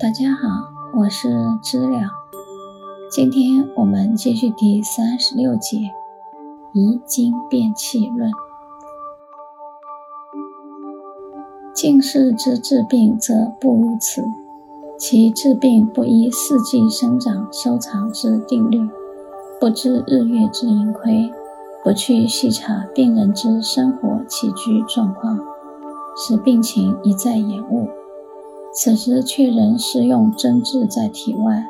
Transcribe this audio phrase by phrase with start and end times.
[0.00, 0.48] 大家好，
[0.94, 1.28] 我是
[1.60, 1.98] 知了。
[3.10, 5.76] 今天我们继续第三十六节
[6.72, 8.30] 《遗精变气论》。
[11.74, 14.22] 近视之治病则不如此，
[14.96, 18.88] 其治病不依四季生长收藏之定律，
[19.58, 21.28] 不知日月之盈亏，
[21.82, 25.40] 不去细查病人之生活起居状况，
[26.16, 27.88] 使病情一再延误。
[28.80, 31.66] 此时却仍是用针治在体外，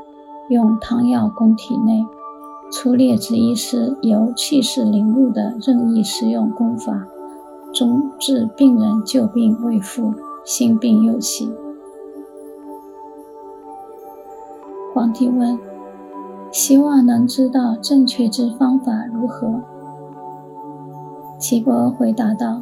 [0.50, 2.04] 用汤药攻体内。
[2.70, 7.06] 粗劣之医师由气势凌入的任意施用功法，
[7.72, 10.12] 终致病人旧病未复，
[10.44, 11.50] 新病又起。
[14.92, 15.58] 皇帝问
[16.52, 19.62] ：“希望能知道正确之方法如何？”
[21.40, 22.60] 岐伯回答道：“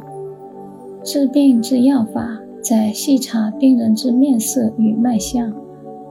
[1.03, 5.53] 治病之药法。”在细查病人之面色与脉象，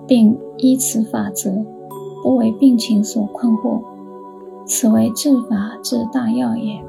[0.06, 1.66] 并依此法则，
[2.22, 3.82] 不为病情所困惑，
[4.64, 6.82] 此为治法之大要也。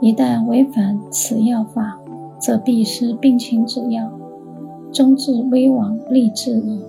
[0.00, 2.00] 一旦违反此药法，
[2.40, 4.10] 则必失病情之要，
[4.90, 6.80] 终至危亡立志矣。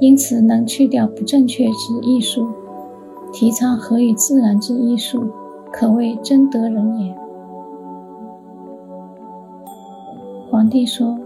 [0.00, 2.48] 因此，能去掉不正确之医术，
[3.34, 5.26] 提倡合于自然之医术，
[5.70, 7.21] 可谓真得人也。
[10.62, 11.18] 皇帝说：“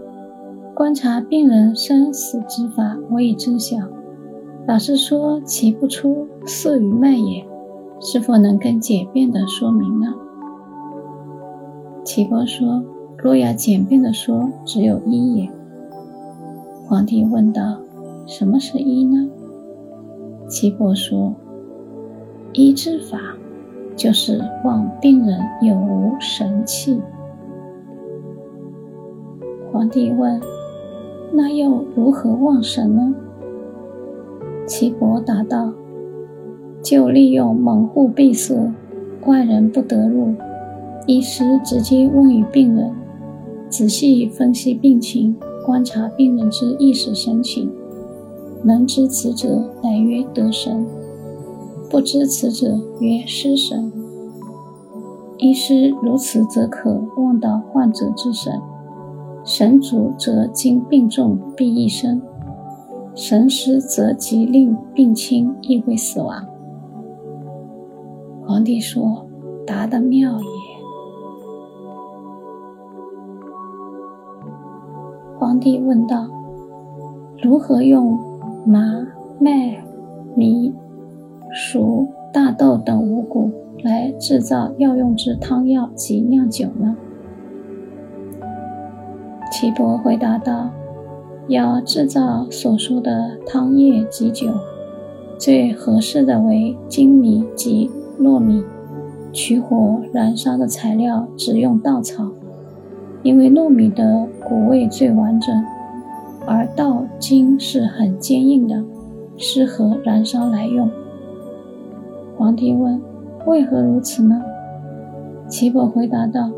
[0.73, 3.77] 观察病人生死之法，我已知晓。
[4.67, 7.45] 老师说其不出色与脉也，
[8.01, 10.07] 是否能更简便的说明呢？”
[12.03, 12.83] 岐伯说
[13.15, 15.47] ：“若要简便的说，只有一也。”
[16.89, 17.77] 皇帝问道
[18.25, 19.29] ：“什么是医呢？”
[20.49, 21.35] 岐伯说
[22.53, 23.19] ：“医之法，
[23.95, 26.99] 就是望病人有无神气。”
[29.77, 30.41] 皇帝问
[31.31, 33.13] ：“那又如何望神呢？”
[34.65, 35.71] 岐伯答道
[36.81, 38.73] ：“就利用门户闭塞，
[39.27, 40.33] 外人不得入，
[41.05, 42.91] 医师直接问于病人，
[43.69, 47.71] 仔细分析病情，观察病人之意识神情，
[48.63, 50.87] 能知此者，乃曰得神；
[51.87, 53.91] 不知此者，曰失神。
[55.37, 58.51] 医师如此，则可望到患者之神。”
[59.49, 62.21] 神主则经病重必一生，
[63.15, 66.45] 神失则即令病轻亦会死亡。
[68.45, 69.25] 皇帝说
[69.65, 70.45] ：“答得妙也。”
[75.39, 76.27] 皇帝问道
[77.41, 78.19] ：“如何用
[78.65, 79.07] 麻、
[79.39, 79.81] 麦、
[80.35, 80.73] 米、
[81.55, 83.49] 黍、大豆等五谷
[83.81, 86.97] 来制造药用之汤药及酿酒呢？”
[89.59, 90.69] 岐伯回答道
[91.49, 94.45] ：“要制造所说的汤液及酒，
[95.39, 98.63] 最合适的为精米及糯米。
[99.33, 102.29] 取火燃烧的材料只用稻草，
[103.23, 105.65] 因为糯米的谷味最完整，
[106.45, 108.83] 而稻茎是很坚硬的，
[109.37, 110.87] 适合燃烧来用。”
[112.37, 113.01] 皇帝问
[113.47, 114.39] ：“为何如此呢？”
[115.49, 116.51] 岐伯回答道。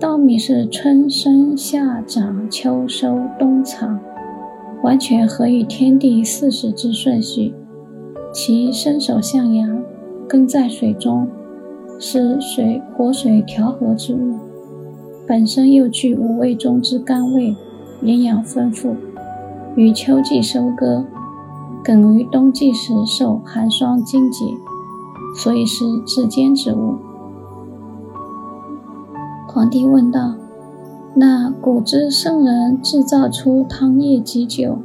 [0.00, 4.00] 稻米是春生、夏长、秋收、冬藏，
[4.82, 7.54] 完全合于天地四时之顺序。
[8.32, 9.82] 其身手向阳，
[10.28, 11.28] 根在水中，
[11.98, 14.36] 是水活水调和之物。
[15.26, 17.54] 本身又具五味中之甘味，
[18.02, 18.96] 营养丰富。
[19.76, 21.04] 于秋季收割，
[21.84, 24.44] 梗于冬季时受寒霜精结，
[25.36, 26.96] 所以是至坚之物。
[29.54, 30.34] 皇帝问道
[31.14, 34.78] ：“那古之圣人制造出汤液及酒，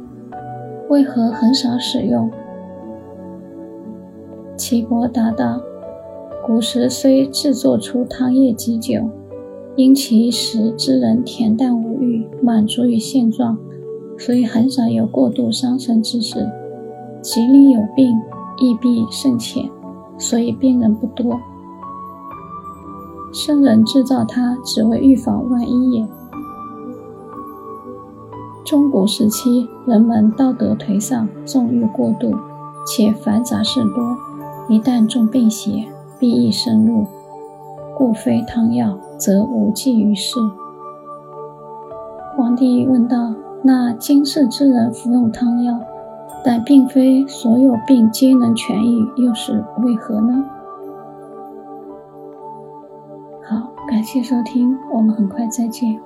[0.90, 2.30] 为何很少使用？”
[4.58, 5.62] 岐伯答道
[6.46, 9.08] ：“古时虽制作出汤液及酒，
[9.74, 13.56] 因其时之人恬淡无欲，满足于现状，
[14.18, 16.46] 所以很少有过度伤身之事。
[17.22, 18.14] 即令有病，
[18.58, 19.64] 亦必甚浅，
[20.18, 21.40] 所以病人不多。”
[23.32, 26.06] 圣人制造它，只为预防万一也。
[28.64, 32.34] 中古时期，人们道德颓丧，纵欲过度，
[32.86, 34.16] 且繁杂事多，
[34.68, 35.88] 一旦中病邪，
[36.18, 37.06] 必易深入，
[37.96, 40.38] 故非汤药，则无济于事。
[42.36, 45.78] 皇帝问道：“那今世之人服用汤药，
[46.44, 50.44] 但并非所有病皆能痊愈，又是为何呢？”
[53.98, 56.00] 感谢收听，我们很快再见。